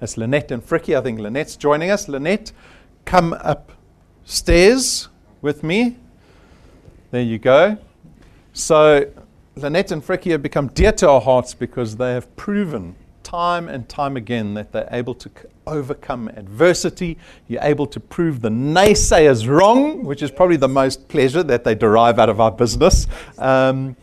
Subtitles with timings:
[0.00, 0.96] That's Lynette and Fricky.
[0.96, 2.08] I think Lynette's joining us.
[2.08, 2.52] Lynette,
[3.04, 5.08] come upstairs
[5.42, 5.96] with me.
[7.10, 7.76] There you go.
[8.54, 9.10] So,
[9.56, 13.88] Lynette and Fricky have become dear to our hearts because they have proven time and
[13.88, 15.30] time again that they're able to
[15.66, 17.18] overcome adversity.
[17.46, 21.74] You're able to prove the naysayers wrong, which is probably the most pleasure that they
[21.74, 23.06] derive out of our business.
[23.36, 23.96] Um,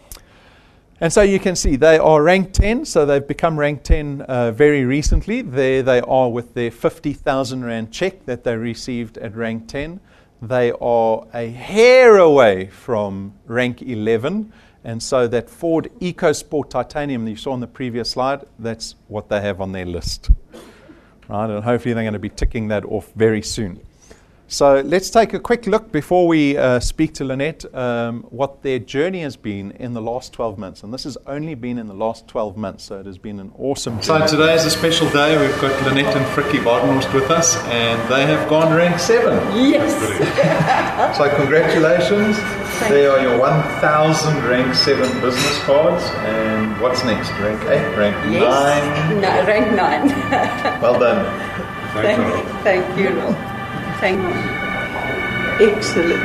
[1.00, 4.52] and so you can see they are ranked 10, so they've become ranked 10 uh,
[4.52, 5.42] very recently.
[5.42, 10.00] There they are with their 50,000 Rand check that they received at rank 10.
[10.42, 14.52] They are a hair away from rank 11.
[14.84, 19.28] And so that Ford EcoSport Titanium that you saw on the previous slide, that's what
[19.30, 20.30] they have on their list.
[21.28, 23.82] Right, and hopefully they're going to be ticking that off very soon.
[24.50, 28.80] So let's take a quick look before we uh, speak to Lynette um, what their
[28.80, 30.84] journey has been in the last 12 months.
[30.84, 33.52] And this has only been in the last 12 months, so it has been an
[33.58, 34.26] awesome journey.
[34.26, 35.38] So today is a special day.
[35.38, 39.34] We've got Lynette and Fricky Badenhorst with us, and they have gone rank 7.
[39.58, 41.18] Yes.
[41.18, 42.38] So congratulations.
[42.80, 46.04] Thank There are your 1,000 rank 7 business cards.
[46.26, 47.32] And what's next?
[47.32, 49.22] Rank 8, rank 9.
[49.22, 50.82] No, rank nine.
[50.82, 51.26] Well done.
[51.92, 53.57] thank, thank you, Rob.
[54.00, 55.68] Thank you.
[55.70, 56.22] Excellent.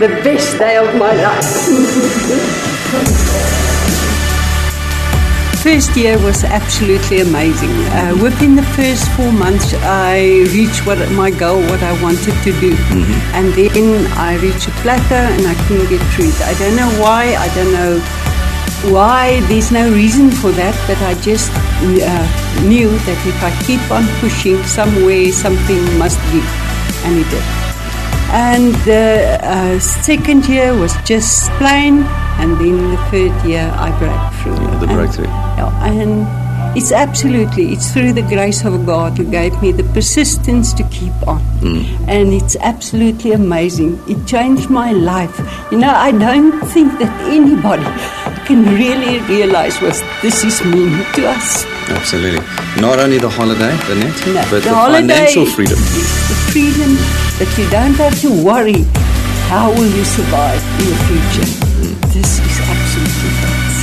[0.00, 1.44] The best day of my life.
[5.62, 7.68] First year was absolutely amazing.
[7.68, 12.52] Uh, within the first four months, I reached what my goal, what I wanted to
[12.58, 12.74] do,
[13.36, 16.40] and then I reached a plateau and I couldn't get through it.
[16.40, 17.36] I don't know why.
[17.36, 18.00] I don't know
[18.88, 22.26] why there's no reason for that, but I just uh,
[22.66, 26.46] knew that if I keep on pushing somewhere, something must give,
[27.04, 27.44] and it did.
[28.32, 32.04] And the uh, second year was just plain,
[32.40, 34.64] and then the third year I broke through.
[34.64, 35.26] Yeah, the And- breakthrough.
[35.26, 36.26] yeah, and
[36.76, 41.12] it's absolutely, it's through the grace of God who gave me the persistence to keep
[41.26, 41.40] on.
[41.60, 42.08] Mm.
[42.08, 44.00] And it's absolutely amazing.
[44.08, 45.36] It changed my life.
[45.72, 47.84] You know, I don't think that anybody
[48.46, 51.64] can really realize what this is meaning to us.
[51.88, 52.44] Absolutely.
[52.80, 55.76] Not only the holiday, Lynette, No, but the, holiday financial freedom.
[55.76, 56.94] the freedom
[57.38, 58.84] that you don't have to worry
[59.50, 61.79] how will you survive in the future.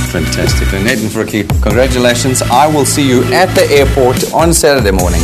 [0.08, 0.68] This is absolutely fantastic.
[0.68, 0.72] Fantastic.
[0.72, 2.42] Lynette and Fricky, congratulations.
[2.42, 5.20] I will see you at the airport on Saturday morning.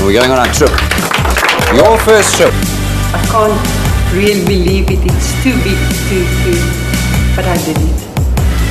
[0.00, 0.70] We're going on our trip.
[1.76, 2.54] Your first trip.
[3.12, 5.00] I can't really believe it.
[5.02, 5.78] It's too big
[6.08, 6.52] too, to
[7.36, 8.00] but I did it.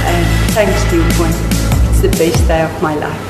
[0.09, 1.33] And thanks to everyone.
[1.91, 3.25] It's the best day of my life.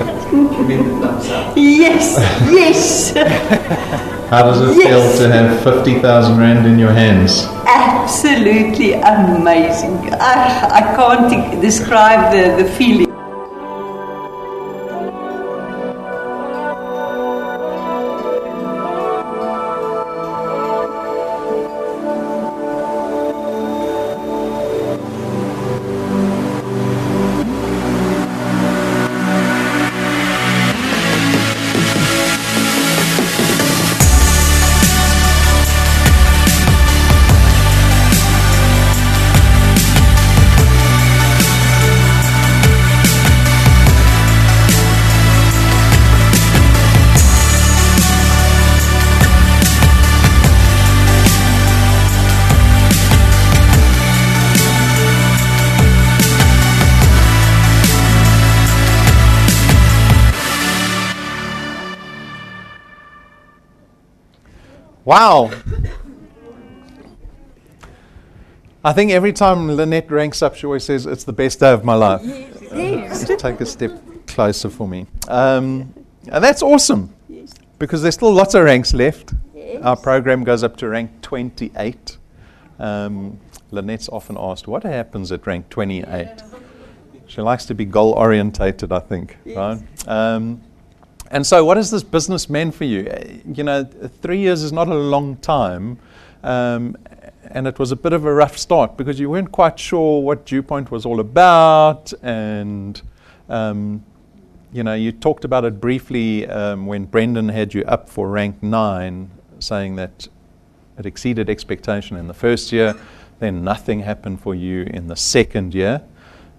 [1.55, 2.17] Yes.
[2.51, 5.17] Yes, yes, How does it Yes.
[5.17, 7.47] feel to have 50,000 Rand in your hands?
[7.65, 9.97] absolutely amazing.
[10.19, 13.08] I, I can't describe the, the feeling.
[65.05, 65.51] Wow.
[68.83, 71.83] I think every time Lynette ranks up, she always says, It's the best day of
[71.83, 72.23] my life.
[72.71, 73.91] Just take a step
[74.27, 75.05] closer for me.
[75.27, 75.93] Um,
[76.31, 77.13] and that's awesome
[77.77, 79.33] because there's still lots of ranks left.
[79.83, 82.17] Our program goes up to rank 28.
[82.79, 83.39] Um,
[83.71, 86.43] Lynette's often asked, What happens at rank 28?
[87.27, 89.37] She likes to be goal orientated, I think.
[89.45, 89.79] Right?
[90.07, 90.61] Um,
[91.31, 93.41] and so, what has this business meant for you?
[93.53, 95.99] You know, three years is not a long time,
[96.43, 96.97] um,
[97.43, 100.45] and it was a bit of a rough start because you weren't quite sure what
[100.45, 103.01] Dewpoint was all about, and
[103.47, 104.03] um,
[104.71, 108.61] you know, you talked about it briefly um, when Brendan had you up for rank
[108.61, 109.29] nine,
[109.59, 110.27] saying that
[110.97, 112.95] it exceeded expectation in the first year,
[113.39, 116.01] then nothing happened for you in the second year,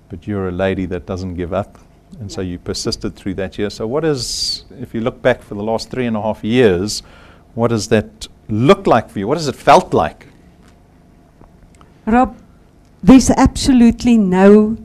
[0.08, 1.78] but you're a lady that doesn't give up.
[2.18, 3.70] And so you persisted through that year.
[3.70, 7.02] So, what is, if you look back for the last three and a half years,
[7.54, 9.28] what does that look like for you?
[9.28, 10.26] What has it felt like?
[12.06, 12.36] Rob,
[13.02, 14.76] there's absolutely no.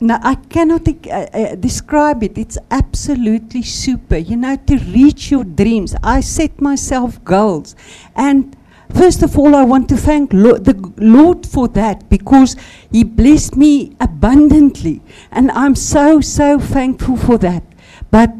[0.00, 2.36] No, I cannot uh, uh, describe it.
[2.36, 4.16] It's absolutely super.
[4.16, 7.76] You know, to reach your dreams, I set myself goals.
[8.16, 8.56] And
[8.90, 12.56] first of all, I want to thank Lo- the Lord for that because
[12.90, 15.00] He blessed me abundantly.
[15.30, 17.62] And I'm so, so thankful for that.
[18.10, 18.32] But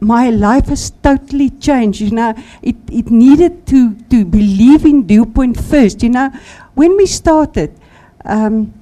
[0.00, 2.00] my life has totally changed.
[2.00, 6.02] You know, it, it needed to, to believe in Dew Point first.
[6.02, 6.30] You know,
[6.74, 7.78] when we started,
[8.24, 8.74] um,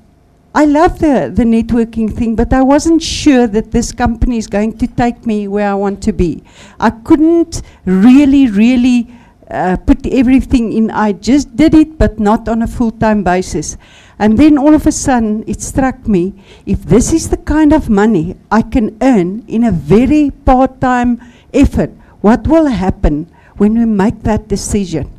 [0.52, 4.78] I love the, the networking thing, but I wasn't sure that this company is going
[4.78, 6.42] to take me where I want to be.
[6.80, 9.14] I couldn't really, really
[9.50, 10.90] uh, put everything in.
[10.90, 13.76] I just did it, but not on a full time basis.
[14.18, 16.34] And then all of a sudden, it struck me
[16.66, 21.20] if this is the kind of money I can earn in a very part time
[21.54, 25.10] effort, what will happen when we make that decision?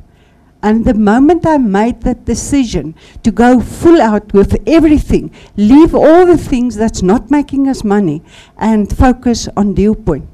[0.63, 2.93] And the moment I made that decision
[3.23, 8.21] to go full out with everything, leave all the things that's not making us money,
[8.57, 10.29] and focus on Dew Point,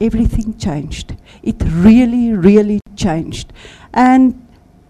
[0.00, 1.16] everything changed.
[1.42, 3.52] It really, really changed.
[3.92, 4.46] And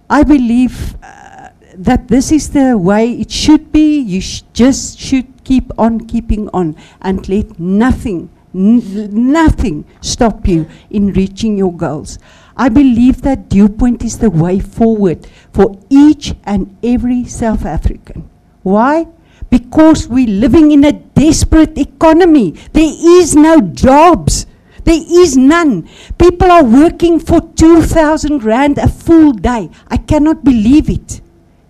[0.08, 3.98] I believe uh, that this is the way it should be.
[3.98, 11.12] You sh- just should keep on keeping on and let nothing, nothing stop you in
[11.12, 12.18] reaching your goals.
[12.56, 18.28] I believe that Dew Point is the way forward for each and every South African.
[18.62, 19.08] Why?
[19.50, 22.52] Because we're living in a desperate economy.
[22.72, 24.46] There is no jobs.
[24.86, 25.88] There is none.
[26.16, 29.68] People are working for 2,000 Rand a full day.
[29.88, 31.20] I cannot believe it.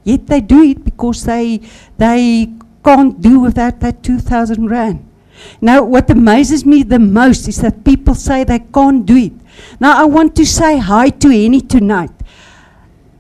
[0.05, 1.63] Yet they do it because they,
[1.97, 2.53] they
[2.85, 5.03] can't do without that 2,000 Rand.
[5.63, 9.33] Now, what amazes me the most is that people say they can't do it.
[9.81, 12.13] Now, I want to say hi to Henny tonight.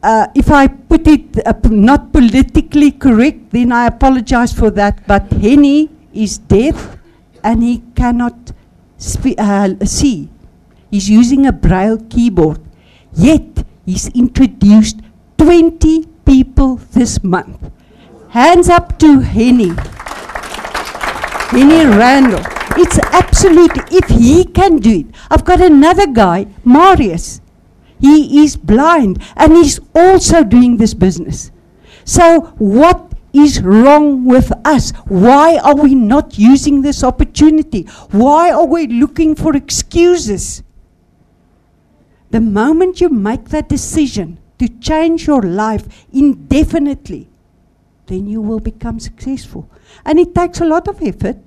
[0.02, 5.06] Uh, if I put it uh, not politically correct, then I apologize for that.
[5.06, 6.98] But Henny is deaf
[7.42, 8.52] and he cannot
[9.38, 10.30] uh, see.
[10.90, 12.60] He's using a braille keyboard.
[13.12, 15.00] Yet, he's introduced
[15.38, 17.70] 20 people this month.
[18.30, 19.72] Hands up to Henny.
[21.50, 22.44] Henny Randall.
[22.78, 23.72] It's absolute.
[23.90, 27.40] If he can do it, I've got another guy, Marius.
[27.98, 31.50] He is blind and he's also doing this business.
[32.04, 33.05] So, what
[33.40, 34.90] is wrong with us?
[35.06, 37.82] Why are we not using this opportunity?
[38.10, 40.62] Why are we looking for excuses?
[42.30, 47.28] The moment you make that decision to change your life indefinitely,
[48.06, 49.68] then you will become successful.
[50.04, 51.38] And it takes a lot of effort.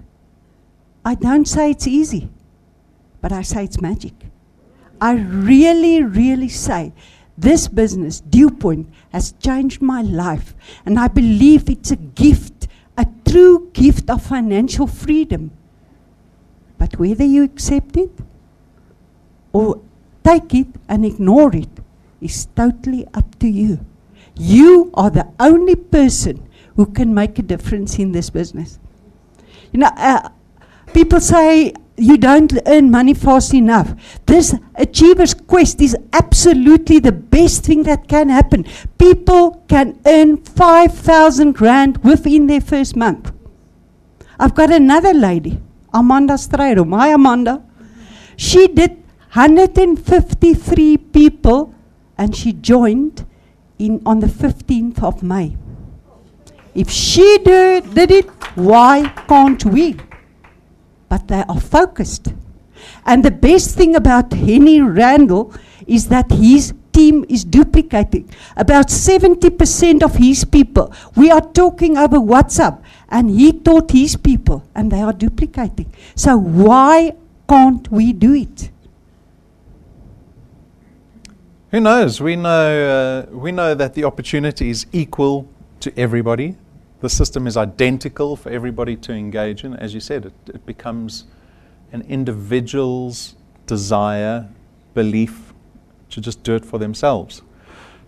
[1.04, 2.30] I don't say it's easy,
[3.22, 4.14] but I say it's magic.
[5.02, 6.94] I really, really say
[7.42, 10.54] this business, Dew Point, has changed my life.
[10.86, 15.52] And I believe it's a gift, a true gift of financial freedom.
[16.78, 18.12] But whether you accept it
[19.52, 19.82] or
[20.24, 21.70] take it and ignore it
[22.22, 23.80] is totally up to you.
[24.36, 28.80] You are the only person who can make a difference in this business.
[29.72, 30.30] You know, uh,
[30.94, 33.94] people say you don't earn money fast enough.
[34.26, 38.66] This Achiever's Quest is absolutely the best thing that can happen.
[38.98, 43.32] People can earn 5,000 Rand within their first month.
[44.40, 45.60] I've got another lady,
[45.94, 46.98] Amanda Strydom.
[46.98, 47.64] Hi, Amanda.
[48.38, 48.92] She did
[49.34, 51.74] 153 people
[52.18, 53.26] and she joined
[53.78, 55.58] in on the 15th of May.
[56.74, 59.98] If she do, did it, why can't we?
[61.10, 62.34] But they are focused.
[63.06, 65.54] And the best thing about Henny Randall
[65.88, 68.30] is that his team is duplicating.
[68.56, 74.64] About 70% of his people, we are talking over WhatsApp, and he taught his people,
[74.76, 75.92] and they are duplicating.
[76.16, 77.14] So why
[77.48, 78.70] can't we do it?
[81.72, 82.20] Who knows?
[82.20, 85.48] We know, uh, we know that the opportunity is equal
[85.82, 86.56] to everybody.
[87.02, 89.74] The system is identical for everybody to engage in.
[89.76, 91.26] As you said, it, it becomes
[91.92, 94.50] an individual's desire,
[94.94, 95.54] belief
[96.10, 97.42] to just do it for themselves.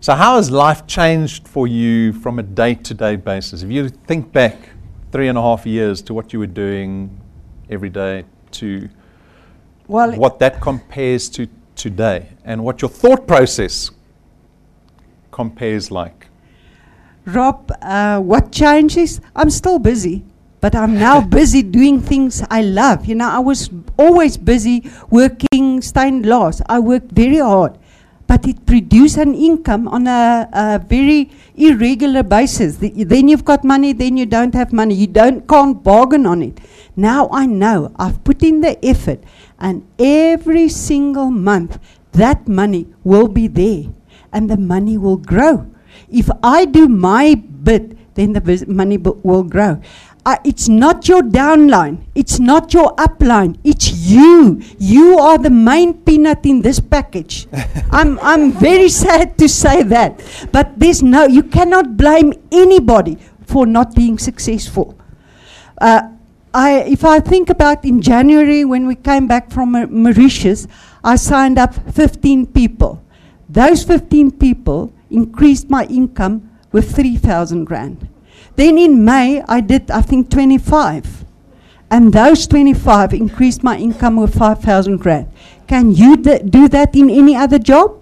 [0.00, 3.62] So, how has life changed for you from a day to day basis?
[3.62, 4.56] If you think back
[5.12, 7.20] three and a half years to what you were doing
[7.70, 8.88] every day to
[9.86, 13.90] Well, what that compares to today and what your thought process
[15.30, 16.28] compares like.
[17.24, 19.20] Rob, uh, what changes?
[19.36, 20.24] I'm still busy,
[20.60, 23.06] but I'm now busy doing things I love.
[23.06, 26.60] You know, I was always busy working stained glass.
[26.66, 27.78] I worked very hard,
[28.26, 32.76] but it produced an income on a, a very irregular basis.
[32.78, 34.94] The- then you've got money, then you don't have money.
[34.94, 36.58] You don't can't bargain on it.
[36.96, 39.22] Now I know I've put in the effort,
[39.60, 41.78] and every single month
[42.12, 43.84] that money will be there,
[44.32, 45.68] and the money will grow.
[46.10, 49.80] If I do my bit, then the money will grow.
[50.24, 52.04] Uh, it's not your downline.
[52.14, 53.58] It's not your upline.
[53.64, 54.62] It's you.
[54.78, 57.48] You are the main peanut in this package.
[57.90, 60.22] I'm, I'm very sad to say that.
[60.52, 64.96] But there's no, you cannot blame anybody for not being successful.
[65.80, 66.10] Uh,
[66.54, 70.68] I, if I think about in January when we came back from Mau- Mauritius,
[71.02, 73.02] I signed up 15 people.
[73.48, 78.08] Those 15 people increased my income with 3,000 rand.
[78.56, 81.24] Then in May, I did, I think, 25.
[81.90, 85.30] And those 25 increased my income with 5,000 rand.
[85.66, 87.98] Can you do that in any other job?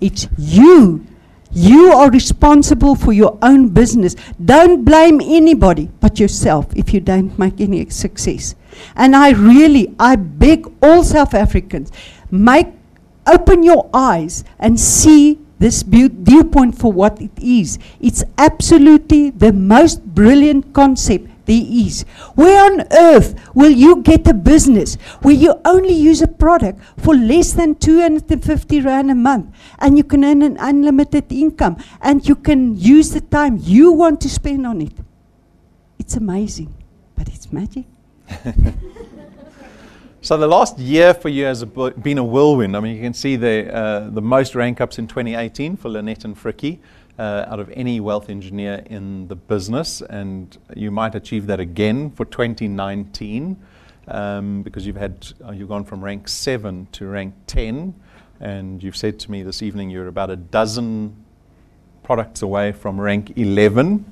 [0.00, 1.06] It's you.
[1.52, 4.14] You are responsible for your own business.
[4.44, 8.54] Don't blame anybody but yourself if you don't make any success.
[8.94, 11.90] And I really, I beg all South Africans,
[12.30, 12.68] make,
[13.26, 17.78] open your eyes and see this view- viewpoint for what it is.
[18.00, 22.02] It's absolutely the most brilliant concept there is.
[22.34, 27.14] Where on earth will you get a business where you only use a product for
[27.14, 32.34] less than 250 Rand a month and you can earn an unlimited income and you
[32.34, 34.92] can use the time you want to spend on it?
[35.98, 36.74] It's amazing,
[37.16, 37.84] but it's magic.
[40.26, 42.76] So the last year for you has been a whirlwind.
[42.76, 46.24] I mean, you can see the uh, the most rank ups in 2018 for Lynette
[46.24, 46.80] and Fricky
[47.16, 52.10] uh, out of any wealth engineer in the business, and you might achieve that again
[52.10, 53.56] for 2019
[54.08, 57.94] um, because you've had uh, you've gone from rank seven to rank 10,
[58.40, 61.14] and you've said to me this evening you're about a dozen
[62.02, 64.04] products away from rank 11.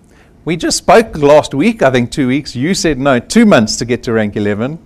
[0.44, 2.54] We just spoke last week, I think two weeks.
[2.54, 4.78] You said no, two months to get to rank 11.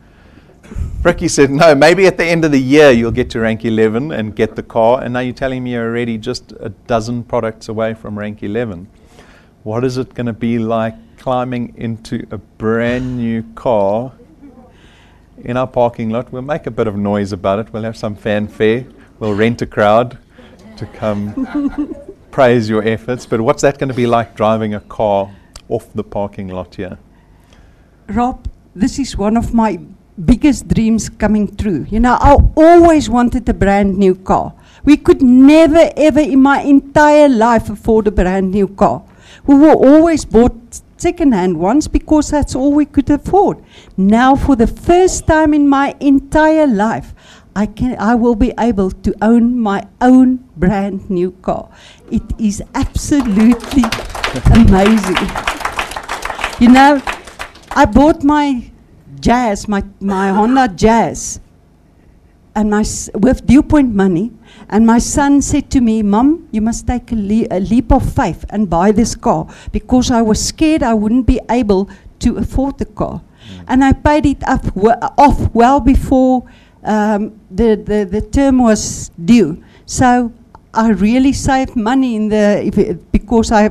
[1.03, 4.13] Ricky said, no, maybe at the end of the year you'll get to rank 11
[4.13, 5.03] and get the car.
[5.03, 8.89] And now you're telling me you're already just a dozen products away from rank 11.
[9.63, 14.13] What is it going to be like climbing into a brand new car
[15.39, 16.33] in our parking lot?
[16.33, 17.73] We'll make a bit of noise about it.
[17.73, 18.85] We'll have some fanfare.
[19.19, 20.19] We'll rent a crowd
[20.77, 21.95] to come
[22.31, 23.25] praise your efforts.
[23.25, 25.35] But what's that going to be like driving a car
[25.69, 26.99] off the parking lot here?
[28.09, 29.79] Rob, this is one of my
[30.25, 31.87] biggest dreams coming true.
[31.89, 34.55] You know, I always wanted a brand new car.
[34.85, 39.03] We could never, ever in my entire life afford a brand new car.
[39.47, 43.63] We were always bought second-hand ones because that's all we could afford.
[43.97, 47.15] Now, for the first time in my entire life,
[47.55, 51.69] I can, I will be able to own my own brand new car.
[52.11, 53.83] It is absolutely
[54.53, 55.29] amazing.
[56.61, 57.03] You know,
[57.73, 58.71] I bought my
[59.21, 61.41] Jazz, my, my Honda Jazz,
[62.55, 64.33] and my s- with Dew Point money.
[64.69, 68.03] And my son said to me, "Mom, you must take a, le- a leap of
[68.13, 71.89] faith and buy this car because I was scared I wouldn't be able
[72.21, 73.23] to afford the car."
[73.67, 76.45] And I paid it up w- off well before
[76.85, 79.63] um, the, the the term was due.
[79.87, 80.33] So
[80.75, 83.71] I really saved money in the because I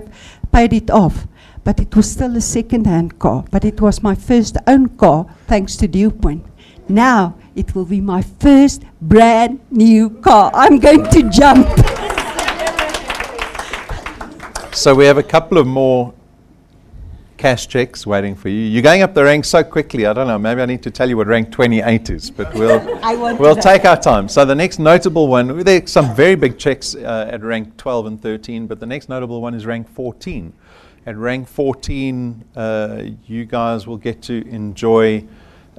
[0.51, 1.27] paid it off
[1.67, 3.43] but it was still a second-hand car.
[3.51, 6.45] But it was my first own car, thanks to Dewpoint.
[6.87, 10.49] Now it will be my first brand new car.
[10.53, 11.67] I'm going to jump.
[14.73, 16.13] So we have a couple of more
[17.35, 18.61] cash checks waiting for you.
[18.61, 20.05] You're going up the ranks so quickly.
[20.05, 20.39] I don't know.
[20.39, 23.41] Maybe I need to tell you what rank 28 is, but we'll I want to
[23.41, 24.29] we'll take our time.
[24.29, 28.21] So the next notable one, there's some very big checks uh, at rank 12 and
[28.21, 30.53] 13, but the next notable one is rank 14.
[31.07, 35.23] At rank 14, uh, you guys will get to enjoy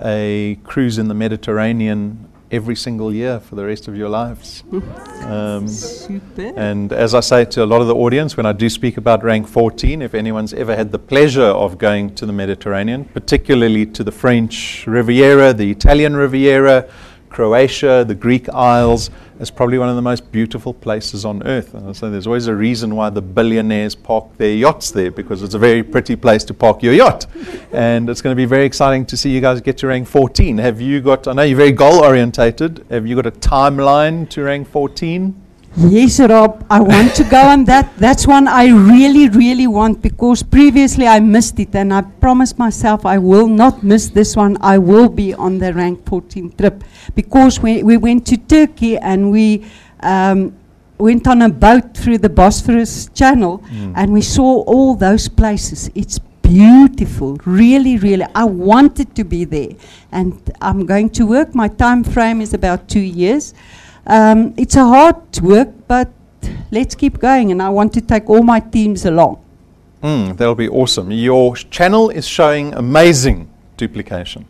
[0.02, 4.64] a cruise in the Mediterranean every single year for the rest of your lives.
[5.28, 6.54] Um, Super.
[6.56, 9.22] and as I say to a lot of the audience, when I do speak about
[9.22, 14.02] rank 14, if anyone's ever had the pleasure of going to the Mediterranean, particularly to
[14.02, 16.88] the French Riviera, the Italian Riviera,
[17.28, 21.74] Croatia, the Greek Isles, is probably one of the most beautiful places on earth.
[21.74, 25.54] And so there's always a reason why the billionaires park their yachts there, because it's
[25.54, 27.26] a very pretty place to park your yacht.
[27.72, 30.58] and it's going to be very exciting to see you guys get to rank 14.
[30.58, 34.42] Have you got, I know you're very goal orientated, have you got a timeline to
[34.42, 35.44] rank 14?
[35.76, 37.96] Yes, Rob, I want to go on that.
[37.98, 43.06] That's one I really, really want because previously I missed it and I promised myself
[43.06, 44.56] I will not miss this one.
[44.60, 46.82] I will be on the rank 14 trip
[47.14, 49.64] because we, we went to Turkey and we
[50.00, 50.52] um,
[50.98, 53.92] went on a boat through the Bosphorus Channel Mm.
[53.96, 55.90] and we saw all those places.
[55.94, 58.24] It's beautiful, really, really.
[58.34, 59.70] I wanted to be there,
[60.10, 61.54] and I'm going to work.
[61.54, 63.54] My time frame is about two years.
[64.06, 66.08] Um, it's a hard work, but
[66.70, 69.44] let's keep going, and I want to take all my teams along.
[70.02, 71.10] Mm, that'll be awesome.
[71.10, 74.46] Your channel is showing amazing duplication.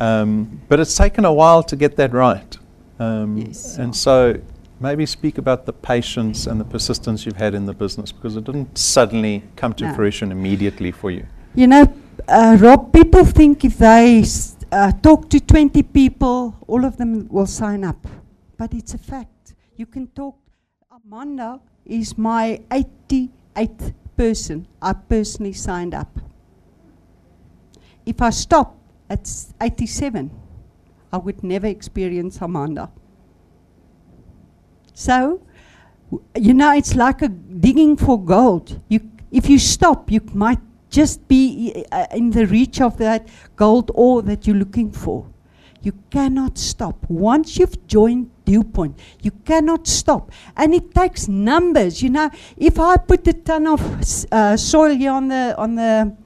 [0.00, 2.56] Um, but it's taken a while to get that right.
[2.98, 3.76] Um, Yes.
[3.78, 4.40] And so
[4.80, 8.44] maybe speak about the patience and the persistence you've had in the business because it
[8.44, 9.94] didn't suddenly come to No.
[9.94, 11.26] fruition immediately for you.
[11.54, 11.92] You know,
[12.28, 17.28] uh, Rob, people think if they s- uh, talk to 20 people, all of them
[17.30, 18.06] will sign up.
[18.56, 19.54] But it's a fact.
[19.76, 20.36] You can talk.
[21.04, 26.18] Amanda is my 88th person I personally signed up.
[28.06, 28.76] If I stop
[29.10, 29.28] at
[29.60, 30.30] 87,
[31.12, 32.90] I would never experience Amanda.
[34.94, 35.42] So,
[36.36, 38.80] you know, it's like a digging for gold.
[38.88, 43.90] You, if you stop, you might just be uh, in the reach of that gold
[43.94, 45.26] ore that you're looking for.
[45.82, 47.08] You cannot stop.
[47.08, 50.30] Once you've joined Dew Point, you cannot stop.
[50.56, 52.02] And it takes numbers.
[52.02, 56.16] You know, if I put a ton of uh, soil here on the on the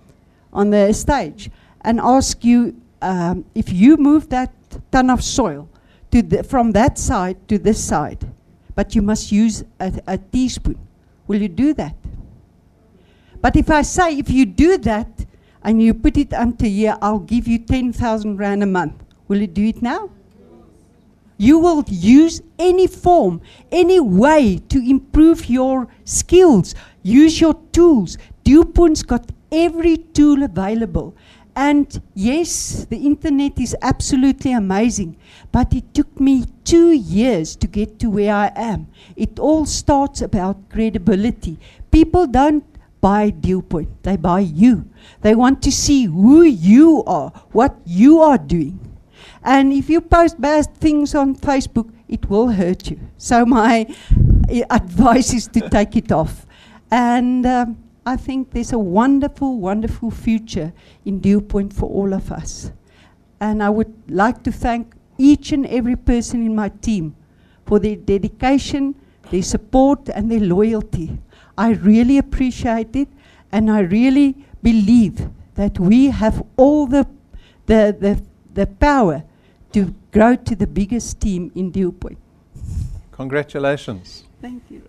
[0.53, 1.51] on the stage
[1.85, 4.53] and ask you um, if you move that
[4.91, 5.69] ton of soil
[6.47, 8.25] from that side to this side,
[8.75, 10.79] but you must use a, a teaspoon.
[11.27, 11.97] Will you do that?
[13.41, 15.27] But if I say if you do that
[15.63, 18.95] and you put it under here, I'll give you 10,000 rand a month.
[19.29, 20.11] Will you do it now?
[21.37, 23.41] You will use any form,
[23.73, 26.75] any way to improve your skills.
[27.03, 28.19] Use your tools.
[28.45, 31.17] DewPoint's got every tool available.
[31.57, 35.17] And yes, the internet is absolutely amazing,
[35.53, 38.89] but it took me two years to get to where I am.
[39.15, 41.59] It all starts about credibility.
[41.93, 42.65] People don't
[43.01, 44.89] buy DewPoint, they buy you.
[45.21, 48.81] They want to see who you are, what you are doing.
[49.45, 52.99] And if you post bad things on Facebook, it will hurt you.
[53.19, 53.87] So my
[54.71, 56.47] advice is to take it off.
[56.91, 60.73] And um, I think there's a wonderful, wonderful future
[61.05, 62.71] in Dew Point for all of us.
[63.41, 67.17] And I would like to thank each and every person in my team
[67.67, 68.95] for their dedication,
[69.31, 71.19] their support, and their loyalty.
[71.57, 73.09] I really appreciate it,
[73.53, 77.07] and I really believe that we have all the,
[77.67, 79.23] the, the, the power
[79.73, 82.19] to grow to the biggest team in Dew Point.
[83.13, 84.25] Congratulations.
[84.43, 84.83] Thank you.